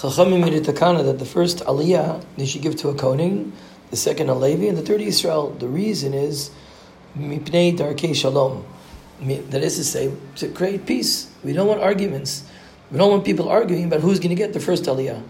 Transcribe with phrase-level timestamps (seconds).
[0.00, 3.52] Chachamim made a takana that the first aliyah they should give to a kohen,
[3.90, 5.50] the second a Levi, and the third Israel.
[5.50, 6.50] The reason is
[7.18, 8.64] mipnei darkei shalom.
[9.20, 11.30] That is to say, to create peace.
[11.44, 12.44] We don't want arguments.
[12.90, 15.22] We don't want people arguing about who's going to get the first aliyah.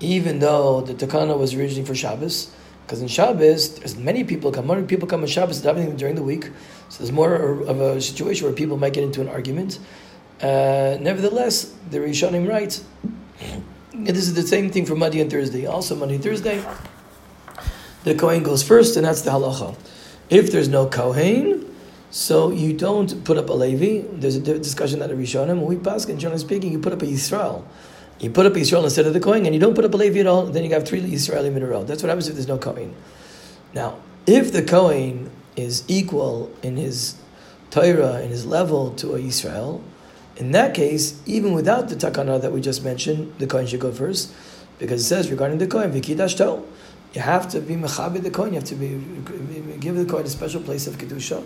[0.00, 4.66] Even though the takana was originally for Shabbos, because in Shabbos, there's many people come.
[4.66, 6.50] More people come on Shabbos during the week,
[6.90, 9.78] so there's more of a situation where people might get into an argument.
[10.42, 12.46] Uh, nevertheless, the Rishonim
[13.94, 14.06] write.
[14.06, 15.66] This is the same thing for Monday and Thursday.
[15.66, 16.64] Also, Monday and Thursday,
[18.04, 19.76] the Kohen goes first, and that's the halacha.
[20.30, 21.74] If there's no Kohen,
[22.10, 24.06] so you don't put up a Levi.
[24.12, 27.06] There's a discussion that a Rishonim, we pass, and generally speaking, you put up a
[27.06, 27.64] Yisrael.
[28.20, 30.20] You put up Yisrael instead of the Kohen, and you don't put up a Levi
[30.20, 31.82] at all, then you have three Yisraelim in a row.
[31.82, 32.94] That's what happens if there's no Kohen.
[33.74, 37.16] Now, if the Kohen is equal in his
[37.70, 39.82] Torah, in his level to a Yisrael,
[40.36, 43.92] in that case, even without the takana that we just mentioned, the Kohen should go
[43.92, 44.32] first,
[44.78, 46.38] because it says regarding the Kohen, Vikidash
[47.14, 48.52] you have to be mechabed the Kohen.
[48.52, 48.98] you have to be
[49.78, 51.44] give the Kohen a special place of Kedusha,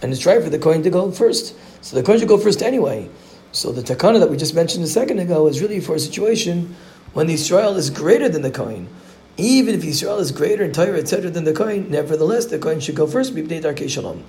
[0.00, 1.56] and it's right for the Kohen to go first.
[1.80, 3.08] So the Kohen should go first anyway.
[3.50, 6.76] So the takana that we just mentioned a second ago is really for a situation
[7.14, 8.88] when the Israel is greater than the Kohen.
[9.36, 12.94] Even if Israel is greater in Torah, etc., than the Kohen, nevertheless, the Kohen should
[12.94, 14.24] go first, Shalom.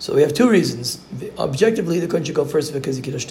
[0.00, 0.98] So we have two reasons.
[1.38, 3.30] Objectively, the Kohen should go first because he Kiddush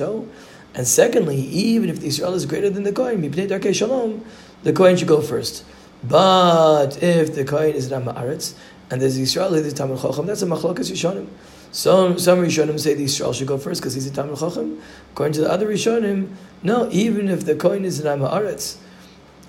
[0.76, 4.24] And secondly, even if the Israel is greater than the Kohen, Mibnei Darkei Shalom,
[4.62, 5.66] the Kohen should go first.
[6.04, 8.54] But if the Kohen is Ram Aretz,
[8.92, 11.28] and there's Israel, there's Talmud Chacham, that's a Machlokas Rishonim.
[11.72, 14.80] Some some Rishonim say the Israel should go first because he's a Talmud Chacham.
[15.14, 16.88] According to the other Rishonim, no.
[16.92, 18.78] Even if the Kohen is an Amaretz,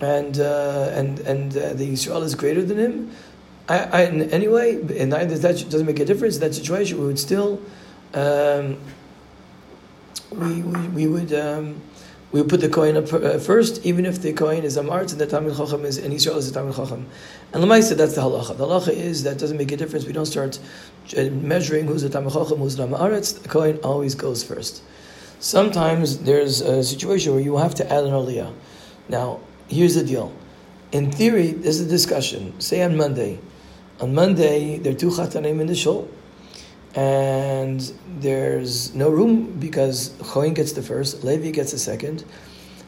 [0.01, 3.11] and uh, and and uh, the Israel is greater than him,
[3.69, 6.37] I, I anyway, in that doesn't make a difference.
[6.37, 7.61] In that situation, we would still,
[8.15, 8.79] um,
[10.33, 11.33] we, we we would.
[11.33, 11.81] Um,
[12.33, 15.27] we put the Kohen up uh, first, even if the Kohen is Amart and the
[15.27, 17.07] Talmud Chacham is, and Israel is the Talmud Chacham.
[17.53, 18.57] And Lamaisa, that's the halacha.
[18.57, 20.07] The halacha is that doesn't make a difference.
[20.07, 20.61] We don't start
[21.17, 23.43] uh, measuring who's the Talmud Chacham, who's the Amaretz.
[23.43, 24.83] The Kohen always goes first.
[25.41, 28.55] Sometimes there's a situation where you have to add an aliyah.
[29.09, 30.33] Now, here's the deal.
[30.93, 32.59] In theory, there's a discussion.
[32.61, 33.39] Say on Monday.
[34.01, 36.09] On Monday, there are two chatanim in the shul
[36.95, 42.25] and there's no room because Kohen gets the first, Levi gets the second,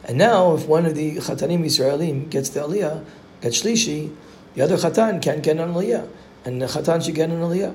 [0.05, 3.05] and now if one of the Chatanim Israelim gets the Aliyah,
[3.41, 4.13] gets Shlishi,
[4.55, 6.07] the other Chatan can't get an Aliyah,
[6.43, 7.73] and the Chatan should get an Aliyah.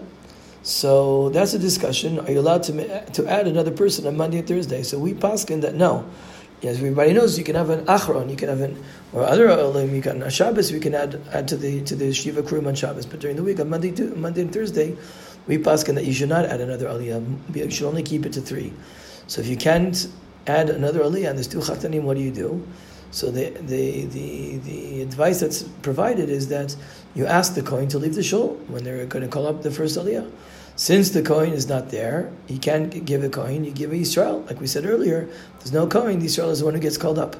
[0.62, 2.18] So that's a discussion.
[2.18, 4.82] Are you allowed to, to add another person on Monday and Thursday?
[4.82, 6.04] So we paskin that no.
[6.62, 8.82] As everybody knows, you can have an achron, you can have an
[9.12, 12.12] or other olim, you can on Shabbos, we can add add to the to the
[12.12, 13.06] shiva krum on Shabbos.
[13.06, 14.96] But during the week, on Monday, to, Monday and Thursday,
[15.46, 17.22] we paskin that you should not add another aliyah.
[17.54, 18.72] You should only keep it to three.
[19.28, 20.08] So if you can't
[20.48, 22.66] add another aliyah and there's two chatanim, what do you do?
[23.10, 26.76] So the, the, the, the advice that's provided is that
[27.14, 29.70] you ask the Kohen to leave the shul when they're going to call up the
[29.70, 30.30] first aliyah.
[30.78, 34.46] Since the Kohen is not there, he can't give a Kohen, you give a Yisrael.
[34.46, 35.28] Like we said earlier,
[35.58, 37.34] there's no Kohen, the Yisrael is the one who gets called up.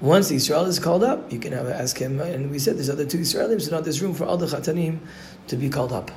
[0.00, 2.88] Once the Yisrael is called up, you can have, ask him, and we said there's
[2.88, 5.00] other two Israelim, so not this room for all the Chatanim
[5.48, 6.12] to be called up.